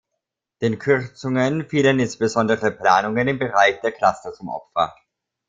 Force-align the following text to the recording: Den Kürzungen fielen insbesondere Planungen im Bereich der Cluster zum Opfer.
Den 0.63 0.79
Kürzungen 0.79 1.67
fielen 1.69 1.99
insbesondere 1.99 2.71
Planungen 2.71 3.27
im 3.27 3.37
Bereich 3.37 3.81
der 3.81 3.91
Cluster 3.91 4.33
zum 4.33 4.49
Opfer. 4.49 4.95